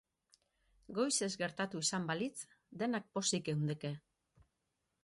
[0.99, 2.35] Goizez gertatu izan balitz,
[2.85, 3.95] denak pozik geundeke.